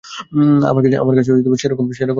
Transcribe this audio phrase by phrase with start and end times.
[0.71, 1.29] আমার কাছে
[1.57, 2.09] সেরকম ক্ষমতা নেই।